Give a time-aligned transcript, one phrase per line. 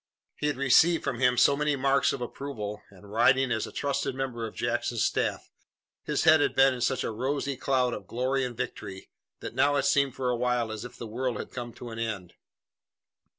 [0.35, 4.15] He had received from him so many marks of approval, and, riding as a trusted
[4.15, 5.51] member of Jackson's staff,
[6.01, 9.11] his head had been in such a rosy cloud of glory and victory,
[9.41, 11.99] that now it seemed for a while as if the world had come to an
[11.99, 12.33] end.